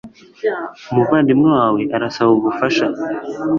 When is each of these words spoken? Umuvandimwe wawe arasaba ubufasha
Umuvandimwe 0.91 1.49
wawe 1.57 1.81
arasaba 1.95 2.31
ubufasha 2.39 2.85